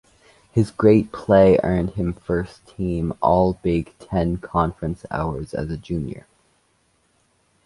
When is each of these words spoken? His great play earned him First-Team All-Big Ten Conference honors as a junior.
His 0.51 0.71
great 0.71 1.11
play 1.11 1.59
earned 1.61 1.91
him 1.91 2.13
First-Team 2.13 3.13
All-Big 3.21 3.93
Ten 3.99 4.37
Conference 4.37 5.05
honors 5.11 5.53
as 5.53 5.69
a 5.69 5.77
junior. 5.77 6.25